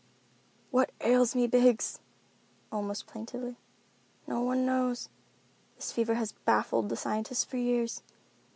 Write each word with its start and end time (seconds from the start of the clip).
"What 0.71 0.91
ails 1.01 1.35
me, 1.35 1.45
Biggs?" 1.45 1.99
almost 2.71 3.05
plaintively. 3.05 3.57
"No 4.25 4.41
one 4.41 4.65
knows. 4.65 5.09
This 5.75 5.91
fever 5.91 6.15
has 6.15 6.31
baffled 6.31 6.89
the 6.89 6.95
scientists 6.97 7.43
for 7.43 7.57
years. 7.57 8.01